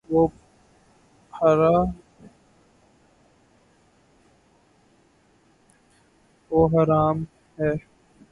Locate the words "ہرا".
6.69-7.03